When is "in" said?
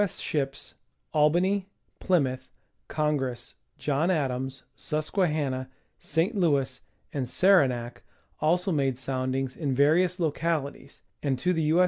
9.55-9.75